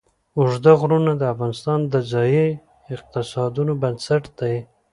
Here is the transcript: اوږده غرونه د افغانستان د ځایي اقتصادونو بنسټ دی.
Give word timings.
اوږده 0.37 0.71
غرونه 0.79 1.11
د 1.17 1.23
افغانستان 1.33 1.79
د 1.93 1.95
ځایي 2.11 2.47
اقتصادونو 2.95 3.73
بنسټ 3.81 4.23
دی. 4.39 4.55